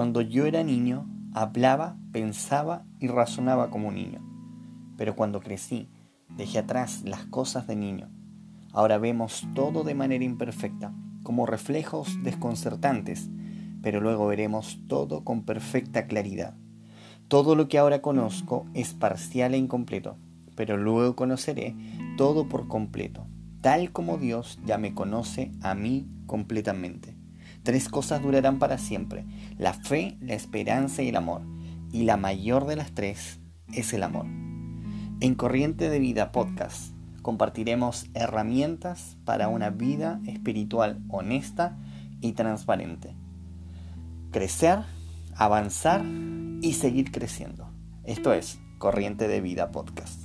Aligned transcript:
Cuando 0.00 0.22
yo 0.22 0.46
era 0.46 0.62
niño, 0.64 1.06
hablaba, 1.34 1.98
pensaba 2.10 2.86
y 3.00 3.08
razonaba 3.08 3.68
como 3.68 3.88
un 3.88 3.96
niño. 3.96 4.22
Pero 4.96 5.14
cuando 5.14 5.40
crecí, 5.40 5.90
dejé 6.38 6.60
atrás 6.60 7.02
las 7.04 7.26
cosas 7.26 7.66
de 7.66 7.76
niño. 7.76 8.08
Ahora 8.72 8.96
vemos 8.96 9.46
todo 9.54 9.84
de 9.84 9.94
manera 9.94 10.24
imperfecta, 10.24 10.94
como 11.22 11.44
reflejos 11.44 12.16
desconcertantes, 12.22 13.28
pero 13.82 14.00
luego 14.00 14.26
veremos 14.26 14.80
todo 14.88 15.22
con 15.22 15.44
perfecta 15.44 16.06
claridad. 16.06 16.56
Todo 17.28 17.54
lo 17.54 17.68
que 17.68 17.76
ahora 17.76 18.00
conozco 18.00 18.64
es 18.72 18.94
parcial 18.94 19.52
e 19.52 19.58
incompleto, 19.58 20.16
pero 20.56 20.78
luego 20.78 21.14
conoceré 21.14 21.76
todo 22.16 22.48
por 22.48 22.68
completo, 22.68 23.26
tal 23.60 23.92
como 23.92 24.16
Dios 24.16 24.58
ya 24.64 24.78
me 24.78 24.94
conoce 24.94 25.52
a 25.60 25.74
mí 25.74 26.08
completamente. 26.24 27.19
Tres 27.62 27.88
cosas 27.88 28.22
durarán 28.22 28.58
para 28.58 28.78
siempre, 28.78 29.26
la 29.58 29.74
fe, 29.74 30.16
la 30.20 30.34
esperanza 30.34 31.02
y 31.02 31.08
el 31.08 31.16
amor, 31.16 31.42
y 31.92 32.04
la 32.04 32.16
mayor 32.16 32.66
de 32.66 32.76
las 32.76 32.92
tres 32.92 33.40
es 33.72 33.92
el 33.92 34.02
amor. 34.02 34.26
En 35.20 35.34
Corriente 35.34 35.90
de 35.90 35.98
Vida 35.98 36.32
Podcast 36.32 36.94
compartiremos 37.20 38.06
herramientas 38.14 39.18
para 39.24 39.48
una 39.48 39.70
vida 39.70 40.20
espiritual 40.26 41.02
honesta 41.08 41.78
y 42.20 42.32
transparente. 42.32 43.14
Crecer, 44.30 44.80
avanzar 45.36 46.04
y 46.62 46.72
seguir 46.72 47.12
creciendo. 47.12 47.70
Esto 48.04 48.32
es 48.32 48.58
Corriente 48.78 49.28
de 49.28 49.42
Vida 49.42 49.70
Podcast. 49.70 50.19